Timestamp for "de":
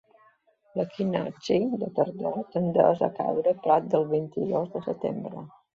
1.83-1.91, 4.79-4.87